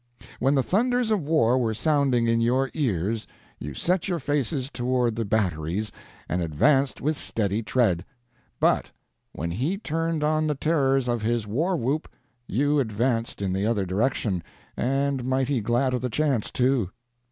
When 0.39 0.55
the 0.55 0.63
thunders 0.63 1.11
of 1.11 1.27
war 1.27 1.59
were 1.59 1.75
sounding 1.75 2.25
in 2.27 2.41
your 2.41 2.71
ears 2.73 3.27
you 3.59 3.75
set 3.75 4.07
your 4.07 4.17
faces 4.17 4.67
toward 4.71 5.15
the 5.15 5.25
batteries, 5.25 5.91
and 6.27 6.41
advanced 6.41 7.01
with 7.01 7.15
steady 7.15 7.61
tread; 7.61 8.03
but 8.59 8.89
when 9.31 9.51
he 9.51 9.77
turned 9.77 10.23
on 10.23 10.47
the 10.47 10.55
terrors 10.55 11.07
of 11.07 11.21
his 11.21 11.45
war 11.45 11.77
whoop 11.77 12.11
you 12.47 12.79
advanced 12.79 13.43
in 13.43 13.53
the 13.53 13.67
other 13.67 13.85
direction, 13.85 14.41
and 14.75 15.23
mighty 15.23 15.61
glad 15.61 15.93
of 15.93 16.01
the 16.01 16.09
chance, 16.09 16.49
too. 16.49 16.89